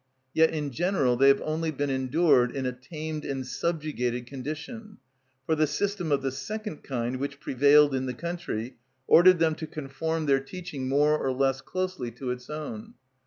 [0.33, 4.97] Yet in general they have only been endured in a tamed and subjugated condition,
[5.45, 9.67] for the system of the second kind which prevailed in the country ordered them to
[9.67, 12.95] conform their teaching more or less closely to its own.